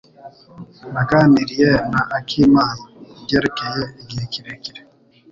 Naganiriye 0.93 1.71
na 1.91 2.01
akimana 2.17 2.83
kubyerekeye 3.11 3.81
igihe 4.01 4.25
kirekire. 4.33 4.81